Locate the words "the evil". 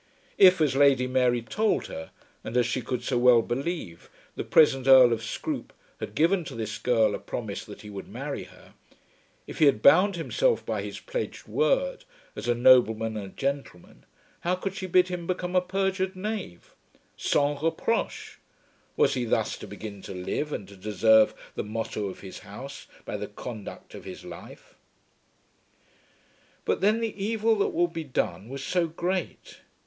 27.01-27.55